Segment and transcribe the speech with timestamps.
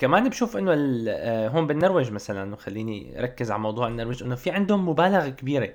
[0.00, 0.74] كمان بشوف إنه
[1.08, 5.68] آه، هون بالنرويج مثلا وخليني اركز على موضوع النرويج إنه في عندهم مبالغة كبيرة.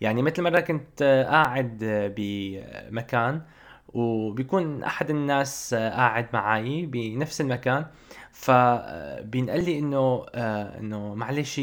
[0.00, 3.42] يعني مثل مرة كنت آه، قاعد آه، بمكان
[3.88, 7.86] وبيكون أحد الناس قاعد معي بنفس المكان
[8.32, 11.60] فبينقال لي إنه إنه معلش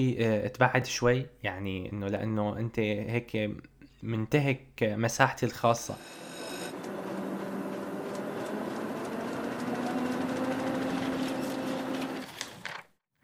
[0.54, 1.26] تبعد شوي.
[1.44, 3.52] يعني إنه لأنه أنت هيك
[4.04, 5.96] منتهك مساحتي الخاصة.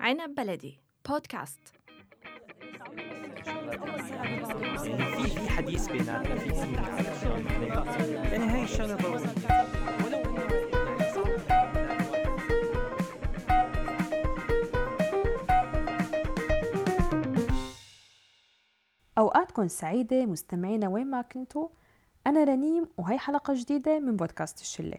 [0.10, 0.80] عنب بلدي.
[1.10, 1.60] بودكاست.
[5.16, 6.50] في في حديث بيناتنا في
[8.32, 8.98] يعني الشغله
[19.18, 21.70] أوقاتكم سعيدة مستمعينا وين ما كنتوا.
[22.28, 24.98] أنا رنيم وهي حلقة جديدة من بودكاست الشلة.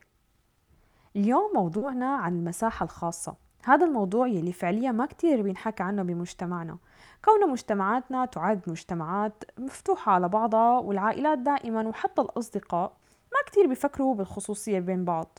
[1.16, 3.49] اليوم موضوعنا عن المساحة الخاصة.
[3.64, 6.78] هذا الموضوع يلي فعليا ما كتير بينحكى عنه بمجتمعنا.
[7.24, 12.92] كون مجتمعاتنا تعد مجتمعات مفتوحة على بعضها والعائلات دائما وحتى الأصدقاء
[13.32, 15.38] ما كتير بيفكروا بالخصوصية بين بعض.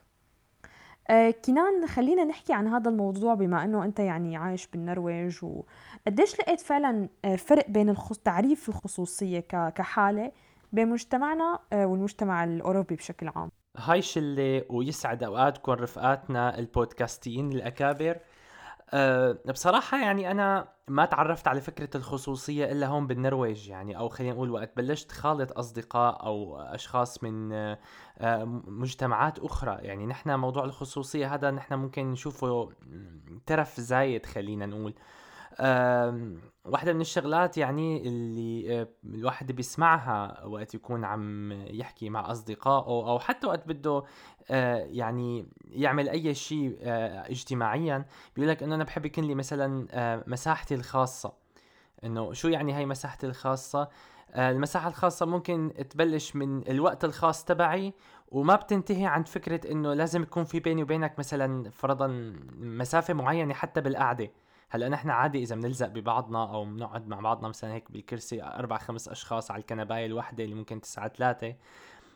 [1.09, 6.59] آه كنان خلينا نحكي عن هذا الموضوع بما إنه أنت يعني عايش بالنرويج وقديش لقيت
[6.61, 8.17] فعلا آه، فرق بين الخص...
[8.17, 9.73] تعريف الخصوصية ك...
[9.73, 10.31] كحالة
[10.73, 18.19] بين مجتمعنا آه، والمجتمع الأوروبي بشكل عام؟ هاي شلة ويسعد أوقاتكم رفقاتنا البودكاستيين الأكابر.
[18.93, 24.33] أه بصراحة يعني أنا ما تعرفت على فكرة الخصوصية إلا هون بالنرويج يعني أو خلينا
[24.33, 27.77] نقول وقت بلشت خالط أصدقاء أو أشخاص من أه
[28.67, 29.77] مجتمعات أخرى.
[29.81, 32.69] يعني نحن موضوع الخصوصية هذا نحن ممكن نشوفه
[33.45, 34.93] ترف زايد خلينا نقول.
[34.93, 34.95] آم،
[36.65, 43.47] واحدة من الشغلات يعني اللي الواحد بيسمعها وقت يكون عم يحكي مع أصدقائه أو حتى
[43.47, 44.03] وقت بده
[44.51, 49.87] آه، يعني يعمل أي شيء آه، اجتماعيا بيقول لك إنه أنا بحب يكون لي مثلا
[49.91, 51.33] آه، مساحتي الخاصة.
[52.03, 53.89] إنه شو يعني هاي مساحتي الخاصة؟
[54.35, 57.93] المساحة الخاصة ممكن تبلش من الوقت الخاص تبعي
[58.27, 62.07] وما بتنتهي عند فكرة إنه لازم يكون في بيني وبينك مثلا فرضا
[62.57, 64.31] مسافة معينة حتى بالقعدة.
[64.73, 69.07] هلأ نحن عادي إذا بنلزق ببعضنا أو بنقعد مع بعضنا مثلا هيك بالكرسي أربع خمس
[69.07, 71.55] أشخاص على الكنباية الوحدة اللي ممكن تسعة ثلاثة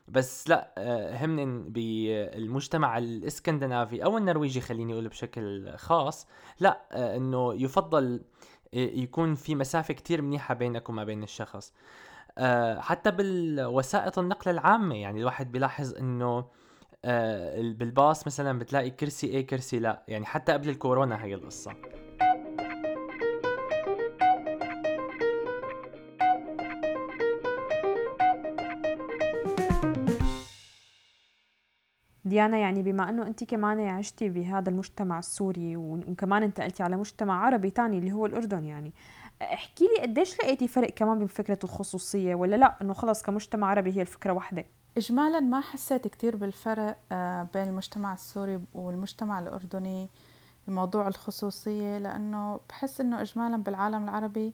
[0.08, 6.28] بس لأ آه، همن بالمجتمع الإسكندنافي أو النرويجي خليني أقول بشكل خاص
[6.60, 8.22] لأ آه، إنه يفضل
[8.74, 11.74] آه، يكون في مسافة كتير منيحة بينك وما بين الشخص.
[12.78, 16.46] حتى بالوسائط النقل العامة يعني الواحد بيلاحظ إنه
[17.74, 21.76] بالباص مثلا بتلاقي كرسي إيه كرسي لأ يعني حتى قبل الكورونا هي القصة.
[32.26, 37.70] ديانا يعني بما إنه انت كمان عشتي بهذا المجتمع السوري وكمان انتقلتي على مجتمع عربي
[37.70, 38.94] تاني اللي هو الأردن يعني
[39.42, 44.02] احكي لي قديش لقيتي فرق كمان بفكرة الخصوصية ولا لأ؟ إنه خلص كمجتمع عربي هي
[44.02, 44.66] الفكرة واحدة.
[44.98, 50.10] إجمالا ما حسيت كتير بالفرق آه، بين المجتمع السوري والمجتمع الأردني
[50.68, 54.54] بموضوع الخصوصية لأنه بحس إنه إجمالا بالعالم العربي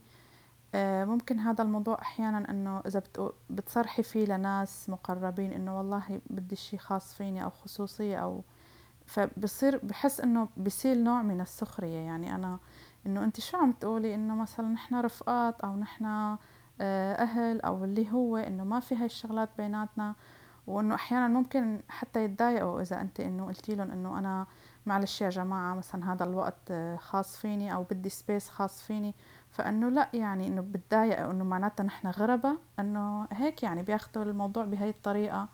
[1.05, 6.77] ممكن هذا الموضوع أحيانا إنه إذا بتقو- بتصرحي فيه لناس مقربين إنه والله بدي شي
[6.77, 8.43] خاص فيني أو خصوصية أو
[9.05, 11.97] فبصير بحس إنه بصير نوع من السخرية.
[11.99, 12.57] يعني أنا
[13.05, 16.05] إنه أنت شو عم تقولي؟ إنه مثلا نحن رفقات أو نحن
[16.81, 20.15] آه، أهل أو اللي هو إنه ما في هاي الشغلات بيناتنا.
[20.67, 24.45] وإنه أحيانا ممكن حتى يتضايقوا إذا أنت إنه قلتي لهم إنه أنا
[24.85, 29.15] معلش يا جماعة مثلا هذا الوقت آه، خاص فيني أو بدي سبيس خاص فيني.
[29.51, 34.89] فإنه لا يعني إنه بتضايق إنه معناتها نحن غربة إنه هيك يعني بياخذوا الموضوع بهي
[34.89, 35.47] الطريقة.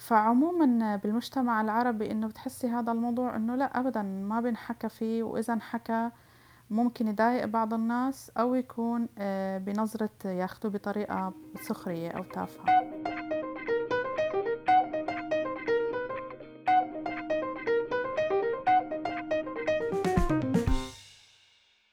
[0.00, 6.10] فعموما بالمجتمع العربي إنه بتحسي هذا الموضوع إنه لا ابدا ما بنحكى فيه وإذا انحكى
[6.70, 12.64] ممكن يضايق بعض الناس أو يكون آه، بنظرة ياخذوه بطريقة سخرية أو تافهة.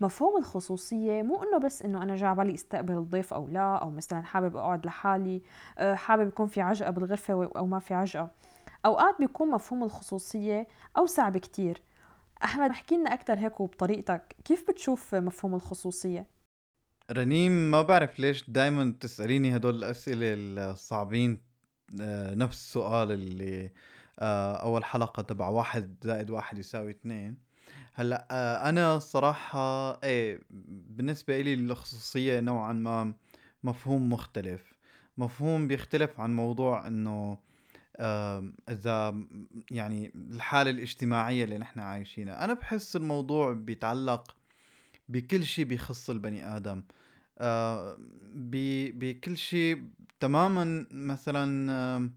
[0.10, 4.22] مفهوم الخصوصية مو إنه بس إنه أنا جاي بالي أستقبل الضيف أو لا أو مثلا
[4.22, 5.42] حابب أقعد لحالي
[5.78, 8.32] آه، حابب يكون في عجقة بالغرفة و- أو ما في عجقة.
[8.86, 10.68] أوقات بيكون مفهوم الخصوصية
[10.98, 11.82] أوسع بكتير.
[12.44, 14.36] أحمد احكي لنا أكثر هيك وبطريقتك.
[14.46, 16.26] كيف بتشوف مفهوم الخصوصية؟
[17.12, 20.34] رنيم ما بعرف ليش دايما تسأليني هدول الأسئلة
[20.72, 21.42] الصعبين
[22.02, 23.72] آه، نفس السؤال اللي
[24.20, 27.49] آه، أول حلقة تبع واحد زائد واحد يساوي اثنين.
[27.94, 30.42] هلأ آه، أنا الصراحة إيه
[30.90, 33.14] بالنسبة إلي الخصوصية نوعا ما
[33.64, 34.74] مفهوم مختلف.
[35.18, 36.88] مفهوم بيختلف عن موضوع
[38.70, 39.28] إذا م
[39.72, 44.36] يعني الحالة الاجتماعية اللي نحن عايشينها، أنا باحس الموضوع بيتعلّق
[45.10, 46.84] بكل شي بيخص البني آدم،
[48.36, 48.52] ب
[49.00, 49.78] بكل شي
[50.20, 52.14] تمامًا مثلًا آمم،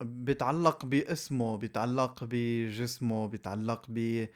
[0.00, 4.26] بيتعلّق باسمه، بيتعلّق بجسمه، بيتعلّق ب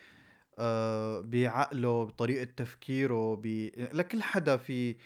[0.59, 3.47] آآ بعقله، بطريقة تفكيره، ب
[3.93, 4.97] لكل حدا في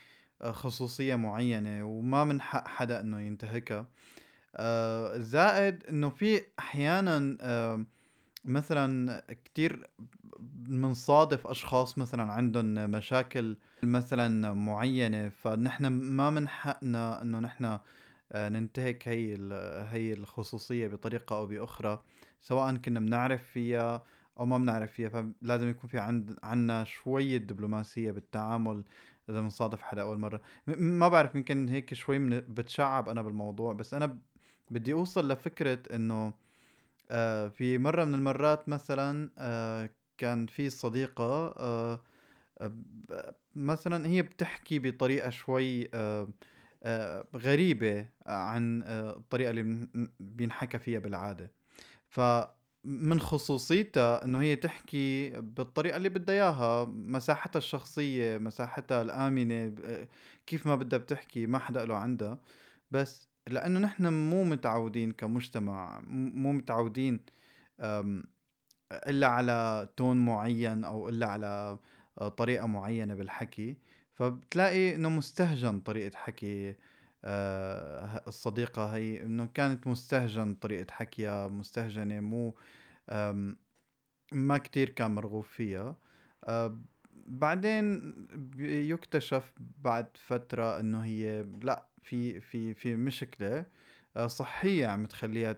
[0.43, 3.87] آآ خصوصية معيّنة وما من حق حدا إنه ينتهكها.
[4.57, 7.39] آآ زائد إنه في أحيانًا
[8.45, 9.91] مثلًا كتير
[10.41, 17.79] بنصادف أشخاص مثلًا عندن مشاكل مثلًا معيّنة، فنحن ما من حقنا إنه نحن
[18.35, 19.35] ننتهك هي
[19.91, 22.03] هي الخصوصية بطريقة أو بأخرى،
[22.41, 24.05] سواءً كنا بنعرف فيها
[24.41, 28.85] أو ما بنعرف فيها، فلازم يكون في عند عندنا شوية دبلوماسية بالتعامل
[29.31, 30.41] إذا بنصادف حدا أول مرة.
[30.67, 34.19] ما بعرف يمكن هيك شوي من باتشعّب أنا بالموضوع، بس أنا
[34.71, 36.35] بدي أوصل لفكرة إنه
[37.11, 41.55] آآ في مرّة من المرّات مثلًا آآ كان في صديقة
[43.57, 46.29] مثلًا هي بتحكي بطريقة شوي آآ
[46.87, 49.89] آآ غريبة عن آآ الطريقة اللي
[50.21, 51.53] بينحكى فيها بالعادة،
[52.09, 59.75] فمن خصوصيتها إنه هي تحكي بالطريقة اللي بدها إياها، مساحتها الشخصية، مساحتها الآمنة،
[60.47, 62.39] كيف ما بدها بتحكي ما حدا إله عندها،
[62.91, 67.21] بس لإنه نحن مو متعودين كمجتمع مو متعودين
[68.93, 71.79] إلا على tone معيّن أو إلا على
[72.21, 73.77] آآ طريقة معيّنة بالحكي،
[74.17, 76.77] فبتلاقي إنه مستهجن طريقة حكي
[77.25, 82.55] آآ ه الصديقة هي إنه كانت مستهجن طريقة حكيها، مستهجنة مو
[84.33, 85.97] ما كتير كان مرغوب فيها.
[86.45, 86.83] آآ
[87.15, 88.01] بعدين
[88.35, 93.67] بيُكتشف بعد فترة إنه هي لأ في في في مشكلة
[94.17, 95.57] آآ صحية عم تخلّيها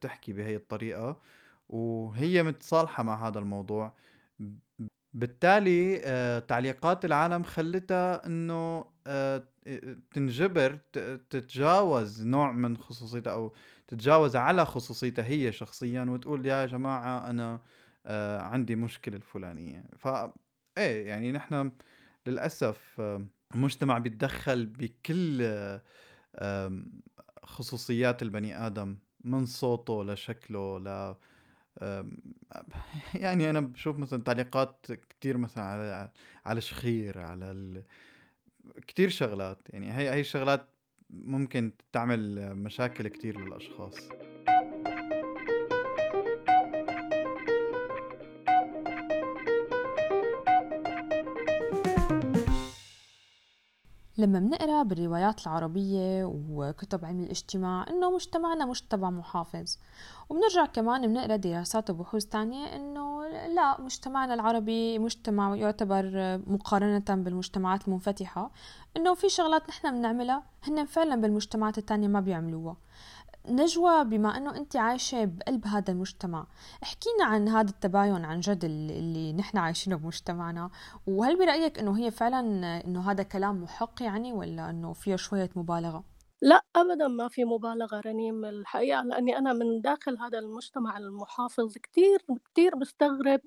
[0.00, 1.20] تحكي بهي الطريقة،
[1.68, 3.94] وهي متصالحة مع هذا الموضوع،
[5.14, 9.68] بالتالي آآ تعليقات العالم خلّتها إنه آآ ت
[10.10, 10.76] تنجبر
[11.30, 13.52] تتجاوز نوع من خصوصيتها أو
[13.88, 17.60] تتجاوز على خصوصيتها هي شخصيًا وتقول يا جماعة أنا
[18.06, 20.08] آآ عندي مشكلة الفلانية، ف
[20.78, 21.72] إيه يعني نحن
[22.26, 25.42] للأسف آه، المجتمع بيتدخّل بكل
[27.44, 31.14] خصوصيات البني آدم، من صوته لشكله ل
[33.14, 36.10] يعني أنا باشوف مثلًا تعليقات كتير مثلًا على
[36.46, 37.82] على الشخير، على ال
[38.86, 40.68] كتير شغلات، يعني هي هي الشغلات
[41.10, 43.94] ممكن تعمل مشاكل كتير للأشخاص.
[54.22, 59.76] لما بنقرأ بالروايات العربية وكتب علم الاجتماع إنه مجتمعنا مجتمع محافظ.
[60.28, 66.10] وبنرجع كمان بنقرأ دراسات وبحوث تانية إنه لا مجتمعنا العربي مجتمع يعتبر
[66.46, 68.50] مقارنة بالمجتمعات المنفتحة.
[68.96, 72.76] إنه في شغلات نحن بنعملها هن فعلا بالمجتمعات التانية ما بيعملوها.
[73.48, 76.46] نجوى بما إنه انت عايشة بقلب هذا المجتمع.
[76.82, 80.70] احكينا عن هذا التباين عن جد اللي نحن عايشينه بمجتمعنا.
[81.06, 82.40] وهل برأيك إنه هي فعلا
[82.84, 86.04] إنه هذا كلام محق يعني ولا إنه فيه شوية مبالغة؟
[86.42, 92.18] لا أبدا ما في مبالغة رنيم الحقيقة لأني أنا من داخل هذا المجتمع المحافظ كتير
[92.44, 93.40] كتير بستغرب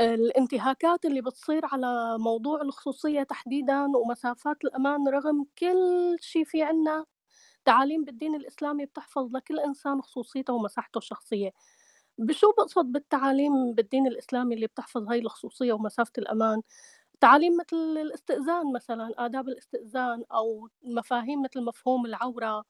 [0.00, 7.04] الانتهاكات اللي بتصير على موضوع الخصوصية تحديدا ومسافات الأمان رغم كل شي في عنا.
[7.64, 11.50] تعاليم بالدين الإسلامي بتحفظ لكل إنسان خصوصيته ومساحته الشخصية.
[12.18, 16.62] بشو بقصد بالتعاليم بالدين الإسلامي اللي بتحفظ هاي الخصوصية ومسافة الأمان؟
[17.20, 22.64] تعاليم مثل الإستئذان مثلا آداب الإستئذان أو مفاهيم مثل مفهوم العورة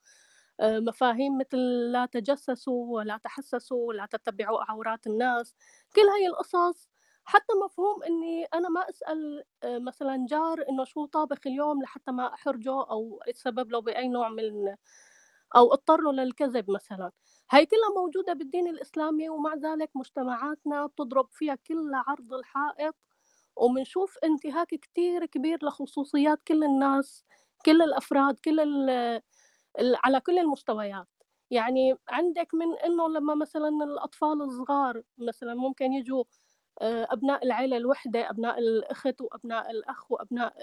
[0.61, 1.59] آه، مفاهيم مثل
[1.92, 5.54] لا تجسسوا ولا تحسسوا ولا تتبعوا عورات الناس.
[5.97, 6.88] كل هاي القصص
[7.25, 12.35] حتى مفهوم إني أنا ما أسأل آه، مثلا جار إنه شو طابخ اليوم لحتى ما
[12.35, 14.77] أحرجه أو أتسبب له بأي نوع من
[15.57, 17.12] أو اضطره للكذب مثلا.
[17.50, 22.97] هاي كلها موجودة بالدين الإسلامي ومع ذلك مجتمعاتنا بتضرب فيها كل عرض الحائط.
[23.57, 27.25] وبنشوف انتهاك كتير كبير لخصوصيات كل الناس
[27.67, 28.61] كل الأفراد كل
[30.05, 31.07] على كل المستويات.
[31.50, 36.25] يعني عندك من إنه لما مثلا الأطفال الصغار مثلا ممكن يجوا
[36.83, 40.55] أبناء العيلة الوحدة أبناء الأخت وأبناء الأخ وأبناء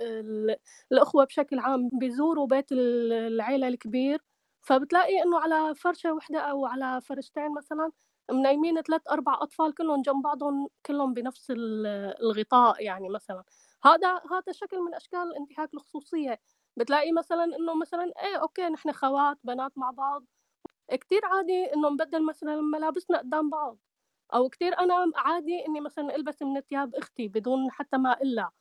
[0.92, 4.24] الأخوة بشكل عام بيزوروا بيت العيلة الكبير.
[4.62, 7.92] فبتلاقي إنه على فرشة وحدة أو على فرشتين مثلا
[8.32, 11.48] منيمين ثلاث أربع أطفال كلهم جنب بعضهم كلهم بنفس
[12.22, 13.44] الغطاء يعني مثلا.
[13.84, 16.40] هذا هذا شكل من أشكال انتهاك الخصوصية.
[16.78, 20.26] بتلاقي مثلا إنه مثلا إيه أوكي نحن خوات بنات مع بعض.
[20.92, 23.78] كتير عادي إنه نبدّل مثلًا ملابسنا قدّام بعض،
[24.34, 28.52] أو كتير أنا عادي إنّي مثلًا ألبس من تياب أختي بدون حتى ما لها،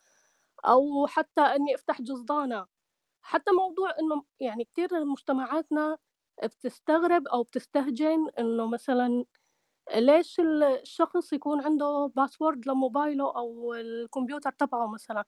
[0.67, 2.69] أو حتى إنّي أفتح جزدانها،
[3.23, 5.99] حتى موضوع إنه يعني كتير مجتمعاتنا
[6.45, 9.25] بتستغرب أو بتستهجن إنه مثلًا
[9.97, 15.25] ليش الشخص يكون عنده password لموبايله أو الكمبيوتر تبعه مثلًا،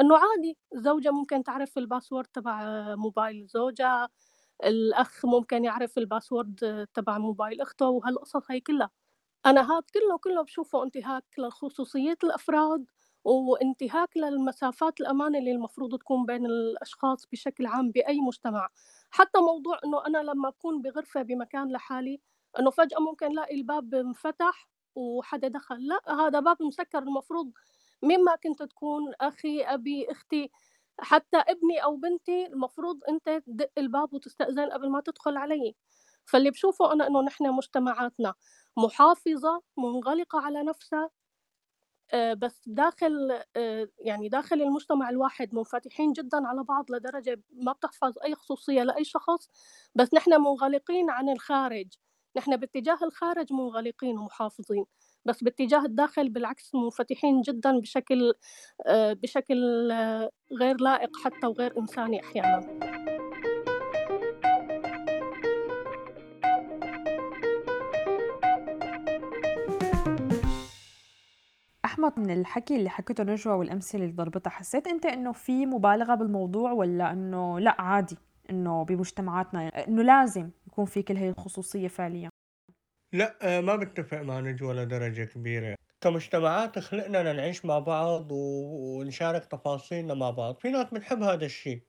[0.00, 2.64] إنه عادي الزوجة ممكن تعرف الـ password تبع
[2.96, 4.08] موبايل زوجها،
[4.64, 8.90] الأخ ممكن يعرف الـ password تبع موبايل أخته وهالقصص هي كلّها،
[9.46, 12.84] أنا هاد كلّه، كلّه باشوفه انتهاك لخصوصية الأفراد،
[13.24, 18.68] وانتهاك للمسافات الأمان اللي المفروض تكون بين الأشخاص بشكل عام بأي مجتمع،
[19.10, 22.20] حتى موضوع إنه أنا لمّا أكون بغرفة بمكان لحالي
[22.58, 26.98] إنه فجأة ممكن لاقي الباب انفتح وحدا دخل، لأ هذا باب مسكر.
[26.98, 27.52] المفروض
[28.02, 30.50] مين ما كنت تكون أخي، أبي، أختي،
[31.00, 35.74] حتى ابني أو بنتي المفروض أنت تدق الباب وتستأذن قبل ما تدخل علي،
[36.24, 38.34] فاللي باشوفه أنا إنه نحن مجتمعاتنا.
[38.78, 41.10] محافظة، منغلقة على نفسها،
[42.12, 48.14] آآ بس داخل آآ يعني داخل المجتمع الواحد منفتحين جدًا على بعض لدرجة ما بتحفظ
[48.24, 49.48] أي خصوصية لأي شخص،
[49.94, 51.86] بس نحن منغلقين عن الخارج،
[52.36, 54.84] نحن باتجاه الخارج منغلقين ومحافظين،
[55.24, 58.34] بس باتجاه الداخل بالعكس منفتحين جدًا بشكل
[58.86, 59.58] آآ بشكل
[60.60, 63.07] غير لائق حتى وغير إنساني أحيانًا.
[71.88, 76.72] أحمد من الحكي اللي حكيته نجوى والأمثلة اللي ضربتها حسيت أنت إنه في مبالغة بالموضوع
[76.72, 78.16] ولا إنه لأ عادي
[78.50, 82.30] إنه بمجتمعاتنا إنه لازم يكون في كل هي الخصوصية فعليا؟
[83.12, 85.74] لأ ما بتفق مع نجوى لدرجة كبيرة.
[86.00, 90.58] كمجتمعات خلقنا نعيش مع بعض ونشارك تفاصيلنا مع بعض.
[90.58, 91.82] في ناس بتحب هذا الشيء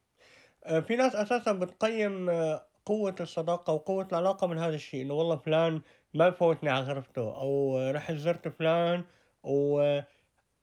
[0.64, 5.36] آه، في ناس أساسا بتقيم آه، قوة الصداقة وقوة العلاقة من هذا الشيء إنه والله
[5.36, 5.82] فلان
[6.14, 9.04] ما يفوتني على غرفته آه، رحت زرت فلان
[9.44, 10.00] و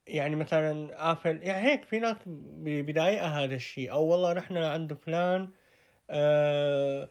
[0.06, 4.92] يعني مثلا قافل يعني هيك في ناس ب- بضايقها هذا الشيء أو والله رحنا عند
[4.94, 5.48] فلان
[6.10, 7.08] آه،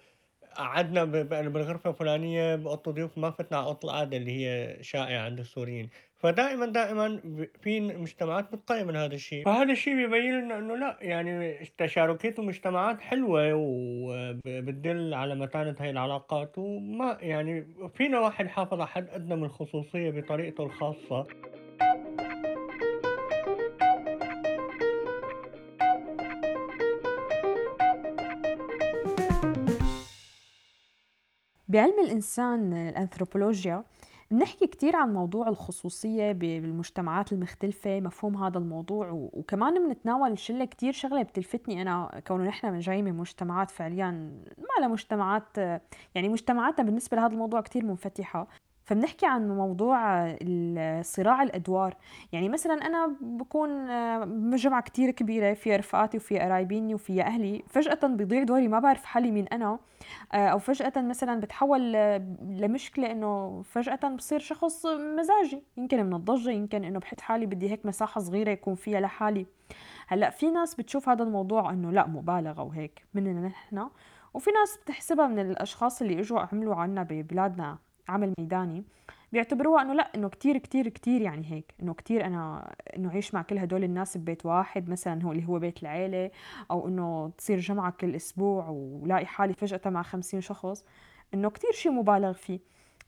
[0.55, 5.21] قعدنا ب- ب- بالغرفة الفلانية بأوضة ضيوف ما فتنا على أوضة القعدة اللي هي شائعة
[5.25, 5.89] عند السوريين.
[6.17, 7.19] فدائما دائما
[7.61, 13.01] في مجتمعات بتقيم من هذا الشيء فهذا الشيء بيبين لنا إنه لا يعني تشاركية المجتمعات
[13.01, 16.57] حلوة وبتدل على متانة هاي العلاقات.
[16.57, 21.27] وما يعني فينا واحد يحافظ على حد أدنى من الخصوصية بطريقته الخاصة.
[31.67, 33.83] بعلم الإنسان الأنثروبولوجيا
[34.31, 41.21] بنحكي كتير عن موضوع الخصوصية بالمجتمعات المختلفة مفهوم هذا الموضوع وكمان بنتناول شلة كتير شغلة
[41.21, 44.11] بتلفتني أنا كونه نحن من جاي من مجتمعات فعليا
[44.57, 45.57] ما لها مجتمعات
[46.15, 48.47] يعني مجتمعاتنا بالنسبة لهذا الموضوع كتير منفتحة.
[48.85, 50.27] فبنحكي عن موضوع
[51.01, 51.95] صراع الأدوار.
[52.31, 57.63] يعني مثلا أنا بكون آه، بجمعة كتير كبيرة فيها رفقاتي وفيها قرايبيني وفيها أهلي.
[57.67, 59.79] فجأة بيضيع دوري ما بعرف حالي مين أنا.
[60.33, 62.17] آه، أو فجأة مثلا بتحول آه،
[62.49, 65.63] لمشكلة إنه فجأة بصير شخص مزاجي.
[65.77, 69.45] يمكن من الضجة يمكن إنه بحط حالي بدي هيك مساحة صغيرة يكون فيها لحالي.
[70.07, 73.89] هلأ في ناس بتشوف هذا الموضوع إنه لا مبالغة وهيك مننا نحن.
[74.33, 77.84] وفي ناس بتحسبها من الأشخاص اللي إجوا عملوا عنا ببلادنا.
[78.07, 78.83] عمل ميداني
[79.31, 83.41] بيعتبروها إنه لا إنه كتير كتير كتير يعني هيك إنه كتير أنا إنه عيش مع
[83.41, 86.31] كل هدول الناس ببيت واحد مثلا هو اللي هو بيت العيلة
[86.71, 90.85] أو إنه تصير جمعة كل أسبوع ولاقي حالي فجأة مع خمسين شخص
[91.33, 92.59] إنه كتير شيء مبالغ فيه.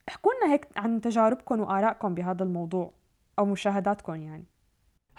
[0.09, 2.91] احكوا لنا هيك عن تجاربكم وآرائكم بهذا الموضوع
[3.39, 4.45] أو مشاهداتكم يعني.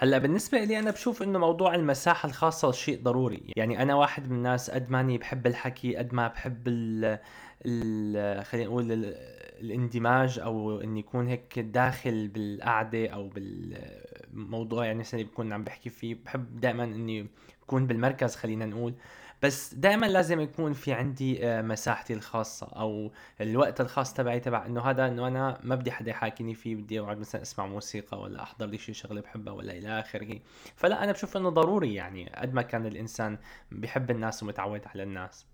[0.01, 4.37] هلا بالنسبة لي أنا بشوف إنه موضوع المساحة الخاصة شيء ضروري، يعني أنا واحد من
[4.37, 7.19] الناس قد ماني بحب الحكي قد ما بحب ال
[7.67, 9.15] ال خلينا نقول ال
[9.61, 16.17] الاندماج أو إني يكون هيك داخل بالقعدة أو بالموضوع يعني مثلا بكون عم بحكي فيه،
[16.25, 17.27] بحب دائما إني
[17.63, 18.95] بكون بالمركز خلينا نقول،
[19.43, 24.81] بس دائما لازم يكون في عندي آه، مساحتي الخاصة أو الوقت الخاص تبعي تبع إنه
[24.81, 28.67] هذا إنه أنا ما بدي حدا يحاكيني فيه بدي أقعد مثلا أسمع موسيقى ولا أحضر
[28.67, 30.39] لي شي شغلة بحبها ولا إلى آخره.
[30.77, 33.39] فلا أنا بشوف إنه ضروري يعني قد ما كان الإنسان
[33.73, 35.47] بيحب الناس ومتعود على الناس.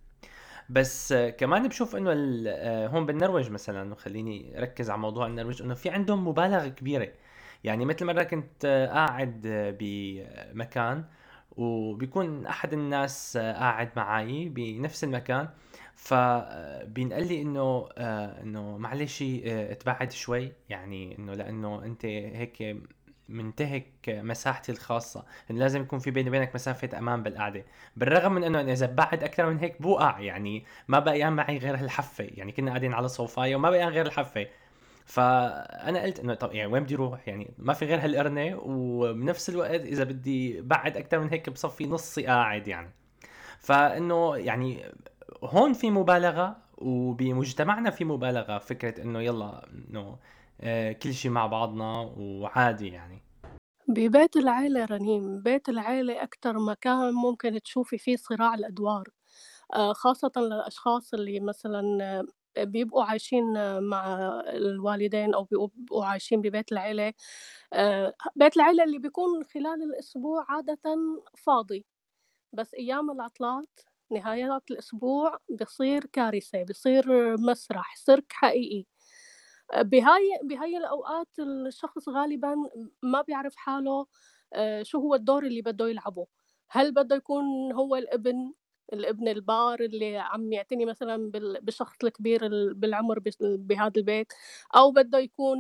[0.69, 2.13] بس آه، كمان بشوف إنه
[2.49, 7.09] آه، هون بالنرويج مثلا وخليني ركز على موضوع النرويج إنه في عندهم مبالغة كبيرة.
[7.65, 9.41] يعني مثل مرة كنت قاعد
[9.81, 11.05] بمكان
[11.57, 15.49] وبيكون أحد الناس آه، قاعد معي بنفس المكان.
[15.97, 20.53] فبينقال لي إنه آه، إنه معلش آه، اتبعد شوي.
[20.69, 22.77] يعني إنه لأنه أنت هيك
[23.29, 25.25] منتهك مساحتي الخاصة.
[25.51, 27.65] إن لازم يكون في بيني وبينك مسافة أمان بالقعدة.
[27.97, 30.21] بالرغم من أنه إذا بعد أكثر من هيك بوقع.
[30.21, 34.47] يعني ما بقيان معي غير الحفة يعني كنا قاعدين على صوفاية وما بقيان غير الحفة.
[35.05, 39.81] فأنا قلت إنه طب يعني وين بدي أروح؟ يعني ما في غير هالقرنه وبنفس الوقت
[39.81, 42.91] إذا بدي بعد أكثر من هيك بصفي نصي قاعد يعني.
[43.59, 44.85] فإنه يعني
[45.45, 50.19] هون في مبالغة وبمجتمعنا في مبالغة فكرة إنه يلا إنه
[50.61, 53.23] آه، كل شيء مع بعضنا وعادي يعني.
[53.89, 59.09] ببيت العيلة رنيم بيت العيلة أكتر مكان ممكن تشوفي فيه صراع الأدوار
[59.75, 61.83] آه، خاصة للأشخاص اللي مثلا
[62.59, 63.45] بيبقوا عايشين
[63.81, 64.17] مع
[64.49, 67.13] الوالدين أو بيبقوا عايشين ببيت العيلة
[68.37, 70.79] بيت العيلة اللي بيكون خلال الأسبوع عادة
[71.39, 71.87] فاضي
[72.53, 73.81] بس أيام العطلات
[74.13, 78.87] نهايات الأسبوع بصير كارثة بصير مسرح سيرك حقيقي.
[79.79, 82.55] بهاي بهاي الأوقات الشخص غالبا
[83.03, 84.07] ما بيعرف حاله
[84.53, 86.27] آه، شو هو الدور اللي بده يلعبه.
[86.71, 88.53] هل بده يكون هو الابن؟
[88.95, 91.31] الابن البار اللي عم يعتني مثلا
[91.63, 92.41] بالشخص الكبير
[92.75, 94.33] بالعمر بهذا البيت
[94.77, 95.59] أو بده يكون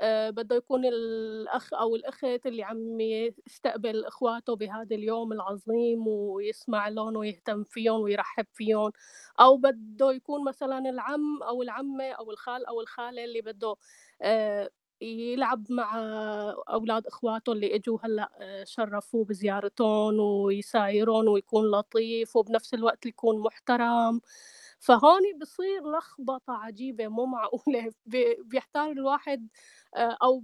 [0.00, 7.16] آه، بده يكون الأخ أو الأخت اللي عم يستقبل إخواته بهذا اليوم العظيم ويسمع لهم
[7.16, 8.92] ويهتم فيهم ويرحب فيهم
[9.40, 13.76] أو بده يكون مثلا العم أو العمة أو الخال أو الخالة اللي بده
[14.22, 14.70] آه،
[15.02, 15.98] يلعب مع
[16.68, 24.20] أولاد إخواته اللي إجوا هلأ آه، شرفوه بزيارتهم ويسايرون ويكون لطيف وبنفس الوقت يكون محترم.
[24.80, 27.92] فهون بصير لخبطة عجيبة مو معقولة.
[28.44, 29.48] بيحتار الواحد
[29.96, 30.40] آه، أو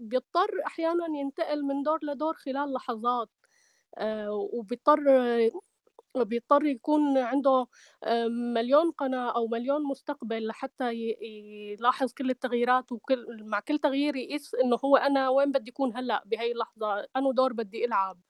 [0.00, 3.28] بيضطر أحيانا ينتقل من دور لدور خلال لحظات
[3.98, 5.00] آه، وبيضطر
[6.16, 7.66] بيضطر يكون عنده
[8.54, 10.92] مليون قناة أو مليون مستقبل لحتى
[11.22, 16.22] يلاحظ كل التغييرات وكل مع كل تغيير يقيس إنه هو أنا وين بدي أكون هلأ
[16.26, 18.20] بهي اللحظة أنو دور بدي ألعب.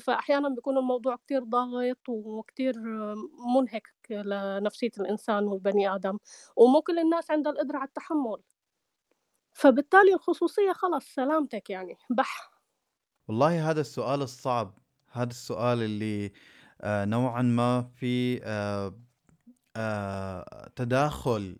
[0.00, 2.74] فأحيانا بيكون الموضوع كتير ضاغط وكتير
[3.56, 6.18] منهك لنفسية الإنسان والبني آدم
[6.56, 8.42] ومو كل الناس عندها القدرة على التحمل.
[9.52, 12.52] فبالتالي الخصوصية خلص سلامتك يعني بح.
[13.28, 14.78] والله هذا السؤال الصعب
[15.12, 16.32] هذا السؤال اللي
[16.84, 18.94] نوعا ما في آه
[19.76, 21.56] آه تداخل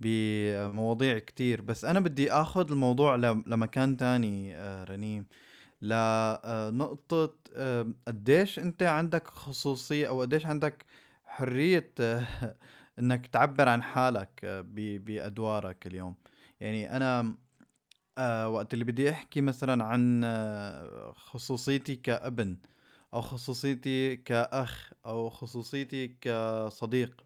[0.00, 1.60] بمواضيع كتير.
[1.62, 5.26] بس أنا بدي أخذ الموضوع لمكان تاني آه رنيم.
[5.82, 10.84] لنقطة آه، قديش أنت عندك خصوصية أو قديش عندك
[11.24, 12.26] حرية آه،
[12.98, 14.60] إنك تعبر عن حالك آه،
[14.98, 16.14] بأدوارك اليوم؟
[16.60, 17.34] يعني أنا
[18.46, 20.24] وقت اللي بدي أحكي مثلا عن
[21.16, 22.56] خصوصيتي كأبن
[23.14, 27.24] أو خصوصيتي كأخ أو خصوصيتي كصديق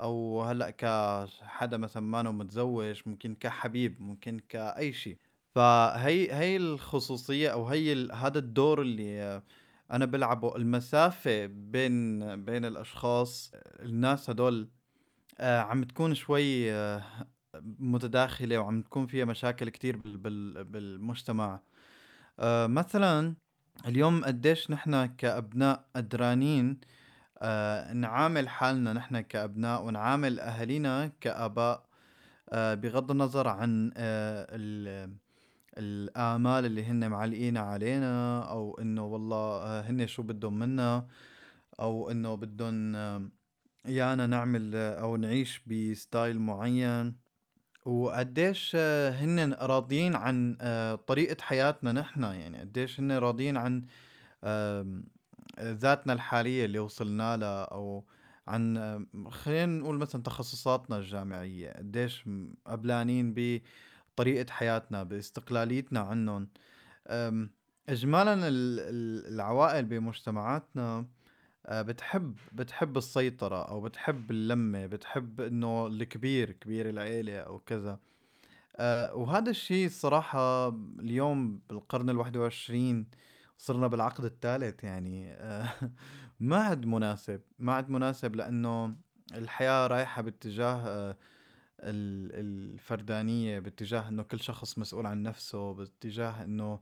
[0.00, 5.18] أو هلأ كحدا مثلا مانو متزوج ممكن كحبيب ممكن كأي شيء.
[5.54, 9.42] فهي هي الخصوصية أو هي هذا الدور اللي
[9.92, 14.70] أنا بلعبه المسافة بين بين الأشخاص الناس هدول
[15.40, 17.02] آه، عم تكون شوي آه،
[17.78, 21.60] متداخلة وعم تكون فيها مشاكل كتير بال بال بالمجتمع.
[22.40, 23.36] آه، مثلا
[23.84, 26.80] اليوم قديش نحن كأبناء قدرانين
[27.94, 31.86] نعامل حالنا نحن كأبناء ونعامل أهالينا كآباء
[32.52, 35.16] بغض النظر عن ال
[35.78, 41.06] الآمال اللي هن معلقينها علينا أو إنه والله آه، هن شو بدهم منا
[41.80, 42.94] أو إنه بدهم
[43.86, 47.25] يانا نعمل أو نعيش بستايل معين.
[47.86, 53.86] وقديش آه، هن راضيين عن آه، طريقة حياتنا نحن؟ يعني قديش هن راضيين عن
[55.60, 58.04] ذاتنا الحالية اللي وصلنا لها أو
[58.48, 58.76] عن
[59.30, 62.24] خلينا نقول مثلا تخصصاتنا الجامعية؟ قديش
[62.66, 63.60] قبلانين ب
[64.16, 66.48] طريقة حياتنا باستقلاليتنا عنهم
[67.88, 68.48] إجمالا
[69.28, 71.06] العوائل بمجتمعاتنا
[71.70, 77.98] بتحب بتحب السيطرة أو بتحب اللمة بتحب إنه الكبير كبير العيلة أو كذا.
[78.76, 80.68] آه، وهذا الشيء الصراحة
[81.00, 83.06] اليوم بالقرن الواحد وعشرين
[83.58, 85.32] صرنا بالعقد الثالث يعني.
[85.32, 85.68] آه،
[86.40, 88.94] ما عاد مناسب ما عاد مناسب لأنه
[89.34, 91.16] الحياة رايحة باتجاه
[91.80, 96.80] الفردانية باتجاه إنه كل شخص مسؤول عن نفسه باتجاه إنه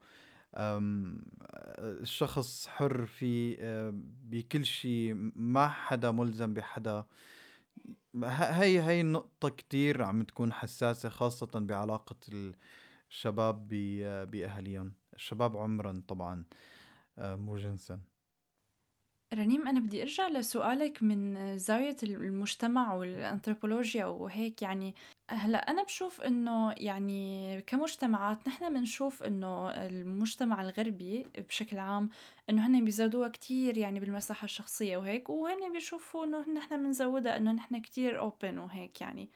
[0.56, 3.56] الشخص حر في
[4.24, 7.04] بكل شيء ما حدا ملزم بحدا.
[8.24, 12.16] هي هي النقطة كتير عم تكون حساسة خاصة بعلاقة
[13.10, 13.68] الشباب
[14.30, 16.44] بأهليهم الشباب عمرا طبعا
[17.18, 18.00] مو جنسا.
[19.34, 24.62] رنيم أنا بدي أرجع لسؤالك من زاوية المجتمع والأنثروبولوجيا وهيك.
[24.62, 24.94] يعني
[25.34, 32.10] هلأ أنا بشوف إنه يعني كمجتمعات نحن بنشوف إنه المجتمع الغربي بشكل عام
[32.50, 37.80] إنه هن بيزودوها كتير يعني بالمساحة الشخصية وهيك وهن بيشوفوا إنه نحن بنزودها إنه نحن
[37.80, 39.30] كتير open وهيك يعني.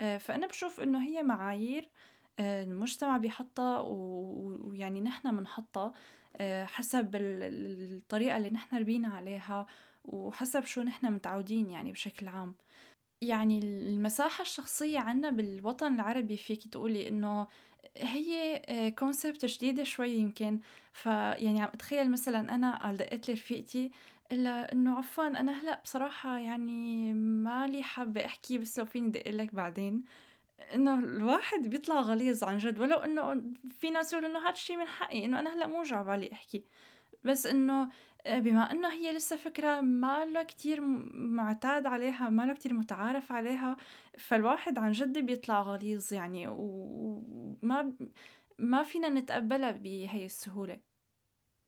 [0.00, 1.88] آه، فأنا بشوف إنه هي معايير
[2.38, 5.92] آه، المجتمع بيحطها ويعني نحن بنحطها
[6.36, 9.66] آه، حسب الطريقة اللي نحن ربينا عليها
[10.04, 12.54] وحسب شو نحن متعودين يعني بشكل عام.
[13.22, 17.46] يعني المساحة الشخصية عنا بالوطن العربي فيك تقولي إنه
[17.96, 18.62] هي
[18.98, 20.60] كونسبت جديدة شوي يمكن.
[20.92, 23.90] فيعني عم أتخيل مثلا أنا دقيت لرفيقتي
[24.32, 29.54] إلا إنه عفوا أنا هلأ بصراحة يعني مالي حابة أحكي بس لو فيني دق لك
[29.54, 30.04] بعدين.
[30.74, 34.86] إنه الواحد بيطلع غليظ عن جد ولو إنه في ناس يقولوا إنه هذا الشيء من
[34.88, 36.64] حقي إنه أنا هلأ مو جا بالي أحكي.
[37.24, 37.88] بس إنه
[38.26, 40.80] آه، بما إنه هي لسه فكرة ما له كتير
[41.14, 43.76] معتاد عليها ما له كتير متعارف عليها
[44.18, 47.92] فالواحد عن جد بيطلع غليظ يعني وما
[48.58, 50.80] ما فينا نتقبلها بهي السهولة.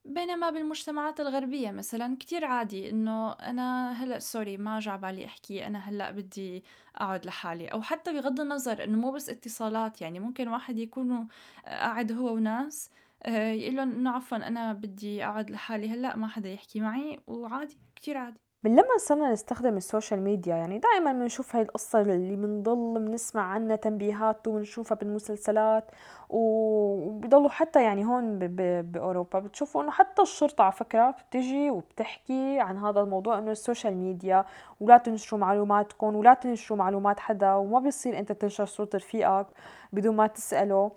[0.04, 5.78] بينما بالمجتمعات الغربية مثلا كتير عادي إنه أنا هلأ سوري ما جا بالي أحكي أنا
[5.78, 6.64] هلأ بدي
[6.96, 7.68] أقعد لحالي.
[7.68, 11.28] أو حتى بغض النظر إنه مو بس اتصالات يعني ممكن واحد يكون
[11.66, 12.90] قاعد هو وناس
[13.26, 17.78] آه، يقول لهم إنه عفوا أنا بدي أقعد لحالي هلأ ما حدا يحكي معي وعادي
[17.96, 18.44] كتير عادي.
[18.64, 23.42] من لما صرنا نستخدم الـ social media يعني دائما بنشوف هاي القصة اللي بنضل بنسمع
[23.42, 25.90] عنها تنبيهات وبنشوفها بالمسلسلات
[26.28, 28.38] وبضلوا حتى يعني هون
[28.82, 33.96] بأوروبا بتشوفوا إنه حتى الشرطة على فكرة بتجي وبتحكي عن هذا الموضوع إنه الـ social
[33.96, 34.44] media
[34.80, 39.46] ولا تنشروا معلوماتكم ولا تنشروا معلومات حدا وما بيصير أنت تنشر صورة رفيقك
[39.92, 40.90] بدون ما تسأله.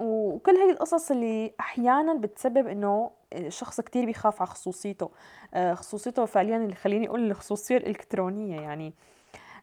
[0.00, 5.10] وكل هاي القصص اللي أحيانا بتسبب إنه الشخص كتير بيخاف على خصوصيته.
[5.54, 8.94] آه، خصوصيته فعليا اللي خليني أقول الخصوصية الإلكترونية يعني.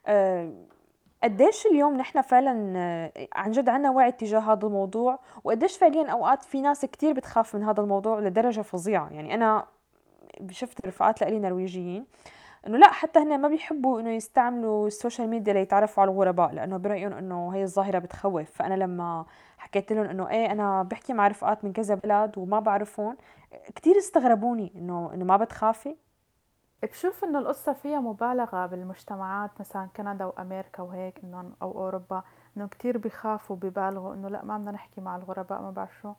[0.07, 0.53] آه،
[1.23, 6.43] قديش اليوم نحن فعلا آه، عن جد عنا وعي تجاه هذا الموضوع؟ وقديش فعليا أوقات
[6.43, 9.09] في ناس كتير بتخاف من هذا الموضوع لدرجة فظيعة.
[9.09, 9.65] يعني أنا
[10.49, 12.05] شفت رفقات لي نرويجيين.
[12.67, 16.77] إنه لا حتى هن ما بيحبوا إنه يستعملوا الـ social media ليتعرفوا على الغرباء لأنه
[16.77, 18.51] برأيهم إنه هي الظاهرة بتخوف.
[18.51, 19.25] فأنا لما
[19.57, 23.17] حكيت لهم إنه إيه أنا بحكي مع رفقات من كذا بلد وما بعرفهم
[23.75, 25.95] كثير استغربوني إنه إنه ما بتخافي؟
[26.83, 32.23] بشوف إنه القصة فيها مبالغة بالمجتمعات مثلا كندا وأمريكا وهيك انه أو أوروبا
[32.57, 36.13] انه كتير بيخافوا ببالغوا إنه لا ما بدنا نحكي مع الغرباء ما بعرف شو.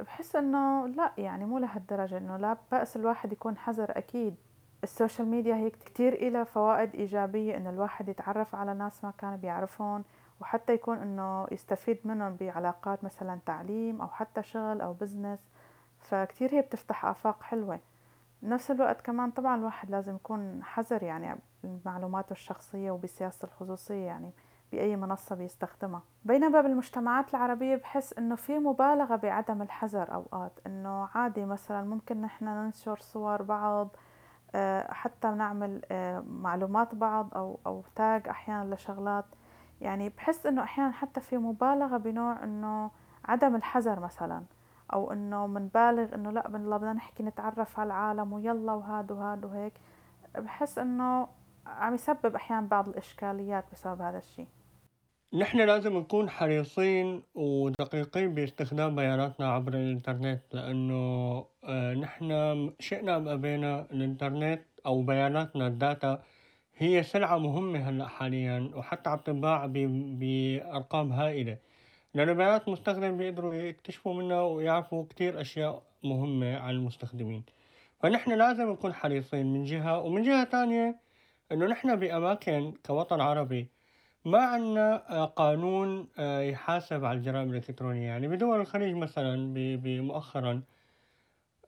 [0.00, 4.36] بحس إنه لا يعني مو لهالدرجة إنه لا بأس الواحد يكون حذر أكيد.
[4.86, 9.36] الـ social media هي كتير إلها فوائد إيجابية إنه الواحد يتعرف على ناس ما كان
[9.36, 10.04] بيعرفهم
[10.40, 15.38] وحتى يكون إنه يستفيد منهم بعلاقات مثلا تعليم أو حتى شغل أو business
[16.00, 17.80] فكتير هي بتفتح آفاق حلوة.
[18.42, 24.30] بنفس الوقت كمان طبعا الواحد لازم يكون حذر يعني بمعلوماته الشخصية وبسياسة الخصوصية يعني
[24.72, 26.02] بأي منصة بيستخدمها.
[26.24, 32.44] بينما بالمجتمعات العربية بحس إنه في مبالغة بعدم الحذر أوقات إنه عادي مثلا ممكن نحن
[32.44, 33.88] ننشر صور بعض
[34.90, 39.24] حتى نعمل آه، معلومات بعض أو أو تاج أحيانا لشغلات.
[39.80, 42.90] يعني بحس إنه أحيانا حتى في مبالغة بنوع إنه
[43.24, 44.42] عدم الحذر مثلا
[44.92, 49.72] أو إنه منبالغ إنه لأ بدنا نحكي نتعرف على العالم ويلا وهاد وهاد وهيك.
[50.34, 51.28] بحس إنه
[51.66, 54.48] عم يسبب أحيانا بعض الإشكاليات بسبب هذا الشيء
[55.32, 62.30] نحن لازم نكون حريصين ودقيقين باستخدام بياناتنا عبر الإنترنت لأنه آه، نحن
[62.80, 66.22] شئنا أم أبينا الإنترنت أو بياناتنا الداتا
[66.76, 71.58] هي سلعة مهمة هلأ حاليا وحتى عم تنباع بأرقام هائلة.
[72.14, 77.44] لأنه بيانات المستخدم بيقدروا يكتشفوا منها ويعرفوا كتير أشياء مهمة عن المستخدمين.
[78.00, 81.00] فنحن لازم نكون حريصين من جهة ومن جهة تانية
[81.52, 83.75] إنه نحن بأماكن كوطن عربي
[84.26, 88.06] ما عندنا آه، قانون آه، يحاسب على الجرائم الإلكترونية.
[88.06, 89.36] يعني بدول الخليج مثلا
[90.02, 90.62] مؤخرا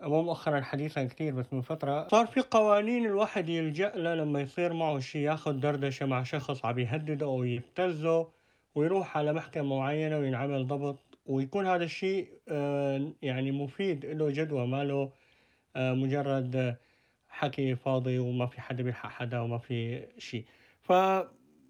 [0.00, 4.72] مو مؤخرا حديثا كثير بس من فترة صار في قوانين الواحد يلجأ لها لما يصير
[4.72, 8.28] معه شيء ياخذ دردشة مع شخص عم يهدده أو يبتزه
[8.74, 10.98] ويروح على محكمة معينة وينعمل ضبط.
[11.26, 15.10] ويكون هذا الشيء آه، يعني مفيد له جدوى ما له
[15.76, 16.76] مجرد
[17.28, 20.44] حكي فاضي وما في حدا بيلحق حدا وما في شيء.
[20.82, 20.92] ف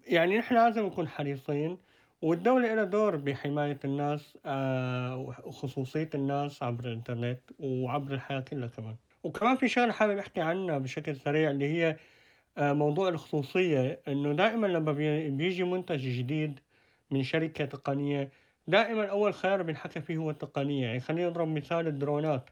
[0.09, 1.77] يعني نحن لازم نكون حريصين
[2.21, 8.95] والدولة لها دور بحماية الناس آه، وخصوصية الناس عبر الإنترنت وعبر الحياة كلها كمان.
[9.23, 11.97] وكمان في شغلة حابب أحكي عنها بشكل سريع اللي هي
[12.57, 14.01] آه، موضوع الخصوصية.
[14.07, 14.91] إنه دائما لما
[15.29, 16.59] بيجي منتج جديد
[17.11, 18.31] من شركة تقنية
[18.67, 20.85] دائما أول خيار بنحكى فيه هو التقنية.
[20.87, 22.49] يعني خلينا نضرب مثال الدرونات.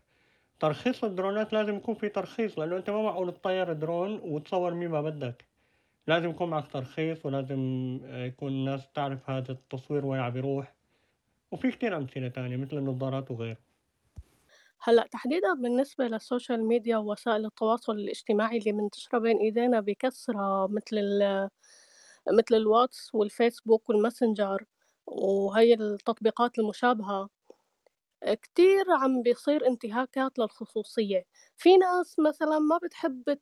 [0.59, 5.01] ترخيص الدرونات لازم يكون في ترخيص لأنه أنت ما معقول تطير درون وتصور مين ما
[5.01, 5.46] بدك.
[6.07, 7.59] لازم يكون معك ترخيص ولازم
[8.05, 10.75] آه، يكون الناس تعرف هذا التصوير وين عم بيروح
[11.51, 13.57] وفي كتير أمثلة تانية مثل النظارات وغيره.
[14.81, 20.97] هلأ تحديدًا بالنسبة لل social media ووسائل التواصل الاجتماعي اللي منتشرة بين إيدينا بكثرة مثل
[20.97, 21.49] ال
[22.33, 24.65] مثل الواتس والفيسبوك والماسنجر
[25.07, 27.29] وهي التطبيقات المشابهة.
[28.25, 31.25] كتير عم بيصير انتهاكات للخصوصية.
[31.57, 33.37] في ناس مثلا ما بتحب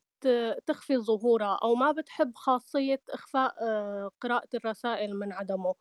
[0.66, 5.76] تخفي ظهورها أو ما بتحب خاصية إخفاء آه، قراءة الرسائل من عدمه.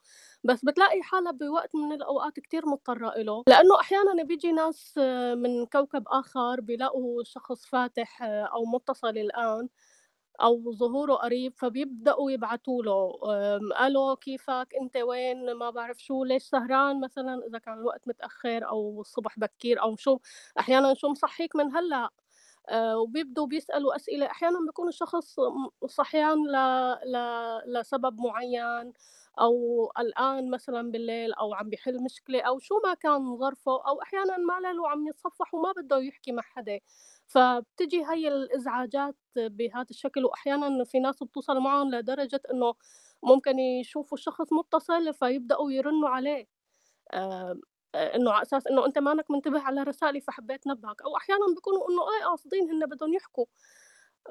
[0.44, 3.42] بس بتلاقي حالها بوقت من الأوقات كتير مضطرة إله.
[3.48, 9.68] لأنه أحيانا بيجي ناس آه، من كوكب آخر بيلاقوا شخص فاتح آه، أو متصل الآن.
[10.42, 13.12] أو ظهوره قريب فبيبدأوا يبعتوا له
[13.87, 19.01] ألو كيفك؟ أنت وين؟ ما بعرف شو ليش سهران مثلا؟ إذا كان الوقت متأخر أو
[19.01, 20.18] الصبح بكير أو شو
[20.59, 22.11] أحيانا شو مصحيك من هلأ.
[22.68, 25.37] آه، وبيبدوا بيسألوا أسئلة أحيانا بيكون الشخص
[25.87, 26.57] صحيان ل...
[27.12, 27.18] ل...
[27.81, 28.92] لسبب معين
[29.40, 34.37] أو قلقان مثلا بالليل أو عم بيحل مشكلة أو شو ما كان ظرفه أو أحيانا
[34.37, 36.81] ما له وعم يتصفح وما بده يحكي مع حدا.
[37.26, 42.74] فبتجي هاي الإزعاجات بهذا الشكل وأحيانا في ناس بتوصل معهم لدرجة إنه
[43.22, 46.46] ممكن يشوفوا شخص متصل فيبدأوا يرنوا عليه
[47.12, 47.56] آه
[47.96, 52.02] إنه على أساس إنه أنت مانك منتبه على رسائلي فحبيت نبهك أو أحيانا بيكونوا إنه
[52.18, 53.46] إيه قاصدين هن بدهم يحكوا.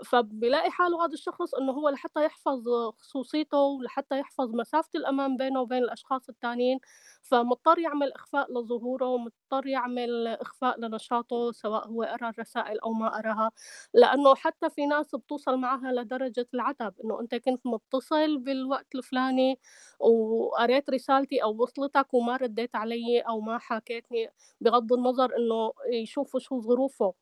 [0.05, 5.83] فبيلاقي حاله هذا الشخص إنه هو لحتى يحفظ خصوصيته ولحتى يحفظ مسافة الأمان بينه وبين
[5.83, 6.79] الأشخاص التانيين
[7.23, 13.51] فمضطر يعمل إخفاء لظهوره مضطر يعمل إخفاء لنشاطه سواء هو قرا الرسائل أو ما قراها
[13.93, 19.59] لأنه حتى في ناس بتوصل معها لدرجة العتب إنه أنت كنت متصل بالوقت الفلاني
[19.99, 24.29] وقريت رسالتي أو وصلتك وما رديت علي أو ما حاكيتني
[24.61, 27.13] بغض النظر إنه يشوفوا شو ظروفه.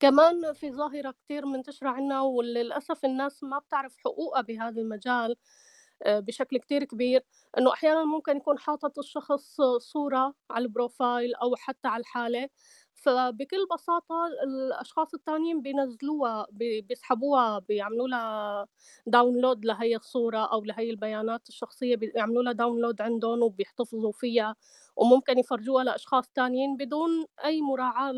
[0.00, 5.36] كمان في ظاهرة كتير منتشرة عنا وللأسف الناس ما بتعرف حقوقها بهذا المجال
[6.02, 7.22] آه، بشكل كتير كبير.
[7.58, 12.48] إنه أحيانا ممكن يكون حاطط الشخص صورة على البروفايل أو حتى على الحالة.
[12.94, 18.66] فبكل بساطة الأشخاص التانيين بينزلوها بيسحبوها بيعملوا لها
[19.06, 24.56] download لهي الصورة أو لهي البيانات الشخصية بيعملوا لها download عندهم وبيحتفظوا فيها
[24.96, 28.12] وممكن يفرجوها لأشخاص تانيين بدون أي مراعاة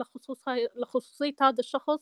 [0.76, 1.98] لخصوصية هذا الشخص.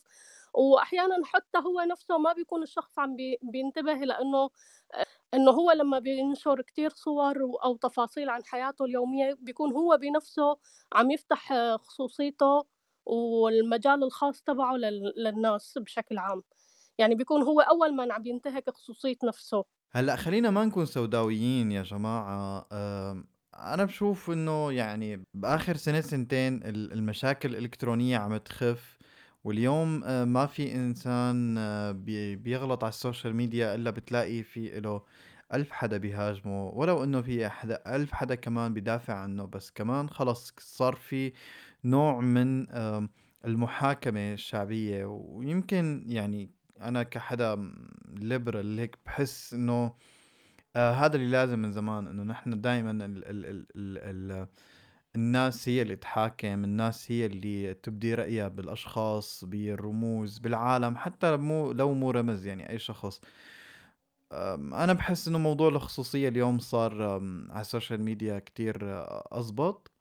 [0.53, 4.49] وأحيانا حتى هو نفسه ما بيكون الشخص عم بينتبه لأنه
[5.33, 10.57] إنه هو لما بينشر كتير صور أو تفاصيل عن حياته اليومية بيكون هو بنفسه
[10.93, 12.63] عم يفتح خصوصيته
[13.05, 14.75] والمجال الخاص تبعه
[15.17, 16.43] للناس بشكل عام.
[16.97, 19.63] يعني بيكون هو أول من عم ينتهك خصوصية نفسه.
[19.91, 22.67] هلأ خلينا ما نكون سوداويين يا جماعة
[23.53, 28.97] أنا بشوف إنه يعني بآخر سنة سنتين المشاكل الإلكترونية عم تخف.
[29.43, 31.91] واليوم آه، ما في إنسان آه،
[32.35, 35.01] بيغلط على السوشيال ميديا إلا بتلاقي في إله
[35.53, 40.53] ألف حدا بيهاجمه ولو إنه في حدا ألف حدا كمان بيدافع عنه بس كمان خلص
[40.59, 41.33] صار في
[41.85, 42.67] نوع من
[43.45, 45.05] المحاكمة الشعبية.
[45.05, 46.49] ويمكن يعني
[46.81, 47.71] أنا كحدا
[48.07, 49.93] ليبرال هيك بحس إنه
[50.75, 54.47] آه هذا اللي لازم من زمان إنه نحن دائما ال ال ال ال ال
[55.15, 61.93] الناس هي اللي تحاكم الناس هي اللي تبدي رأيها بالأشخاص بالرموز بالعالم حتى مو لو
[61.93, 63.21] مو رمز يعني أي شخص.
[64.73, 67.03] أنا بحس إنه موضوع الخصوصية اليوم صار
[67.49, 68.79] على الـ social media كتير
[69.31, 69.91] أزبط.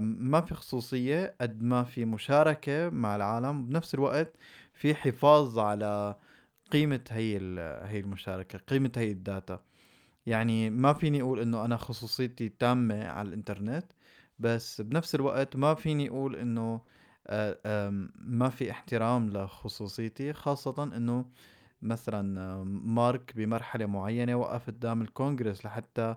[0.00, 3.66] ما في خصوصية قد ما في مشاركة مع العالم.
[3.66, 4.36] بنفس الوقت
[4.74, 6.16] في حفاظ على
[6.70, 7.36] قيمة هي
[7.84, 9.60] هي المشاركة قيمة هي الـ data.
[10.26, 13.92] يعني ما فيني أقول إنه أنا خصوصيتي تامة على الإنترنت.
[14.38, 16.80] بس بنفس الوقت ما فيني أقول إنه
[17.26, 21.24] آه، ما في احترام لخصوصيتي خاصة إنه
[21.82, 26.14] مثلا مارك بمرحلة معينة وقف قدام الكونغرس لحتى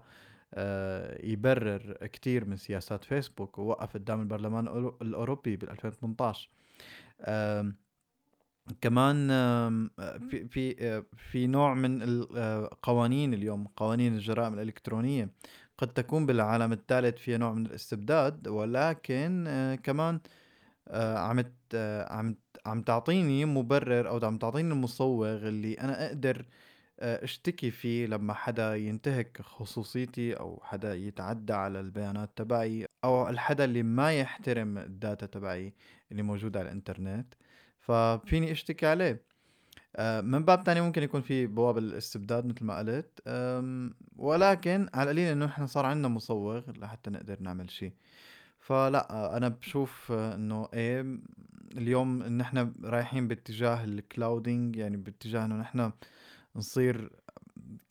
[0.54, 4.68] آه، يبرر كتير من سياسات فيسبوك ووقف قدام البرلمان
[5.02, 6.50] الأوروبي بال 2018
[8.82, 9.28] كمان
[10.30, 15.30] في في آه، في نوع من القوانين اليوم قوانين الجرائم الإلكترونية.
[15.82, 20.20] قد تكون بالعالم الثالث فيها نوع من الاستبداد ولكن آه، كمان
[20.88, 26.46] آه، عم آه، عم عم تعطيني مبرر أو عم تعطيني المصوغ اللي أنا أقدر
[27.00, 33.84] أشتكي فيه لما حدا ينتهك خصوصيتي أو حدا يتعدى على البيانات تبعي أو الحدا اللي
[33.84, 35.74] ما يحترم الداتا تبعي
[36.12, 37.34] اللي موجودة على الإنترنت.
[37.80, 39.31] ففيني أشتكي عليه.
[39.96, 43.22] آه، من باب تاني ممكن يكون في بوابة الاستبداد مثل ما قلت.
[44.18, 47.92] ولكن على القليل إنه إحنا صار عندنا مصوغ لحتى نقدر نعمل شيء
[48.60, 51.20] فلا آه، أنا بشوف آه، إنه إيه
[51.78, 55.92] اليوم إن إحنا رايحين باتجاه ال clouding يعني باتجاه إنه نحن
[56.56, 57.12] نصير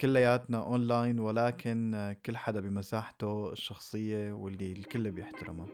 [0.00, 5.66] كلياتنا اونلاين ولكن كل حدا بمساحته الشخصية واللي الكل بيحترمها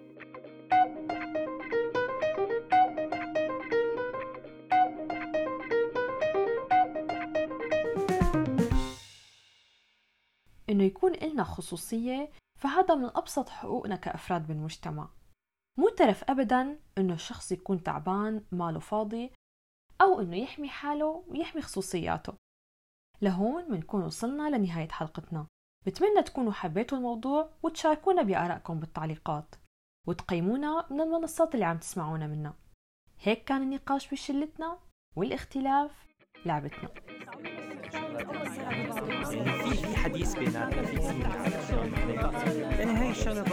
[10.87, 15.09] يكون إلنا خصوصية فهذا من أبسط حقوقنا كأفراد بالمجتمع.
[15.79, 19.33] مو ترف أبدا إنه الشخص يكون تعبان ماله فاضي
[20.01, 22.35] أو إنه يحمي حاله ويحمي خصوصياته.
[23.22, 25.46] لهون منكون وصلنا لنهاية حلقتنا.
[25.87, 29.55] بتمنى تكونوا حبيتوا الموضوع وتشاركونا بآرائكم بالتعليقات.
[30.09, 32.55] وتقيمونا من المنصات اللي عم تسمعونا منها.
[33.20, 34.79] هيك كان النقاش بشلتنا
[35.16, 36.07] والإختلاف.
[36.46, 36.88] لعبتنا.
[39.64, 40.96] في في حديث بيناتنا في
[42.78, 43.44] يعني هاي الشغلة